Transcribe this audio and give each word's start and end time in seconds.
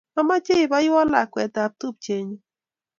Amache 0.19 0.53
ipaun 0.63 1.07
lakwet 1.13 1.53
ap 1.63 1.73
tupchennyu 1.79 2.37